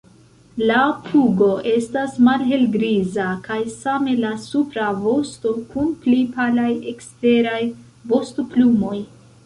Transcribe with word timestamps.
La 0.69 0.77
pugo 1.09 1.49
estas 1.71 2.15
malhelgriza 2.29 3.27
kaj 3.49 3.59
same 3.75 4.17
la 4.25 4.33
supra 4.49 4.89
vosto 5.05 5.55
kun 5.75 5.95
pli 6.07 6.19
palaj 6.41 6.69
eksteraj 6.95 7.65
vostoplumoj. 8.15 8.97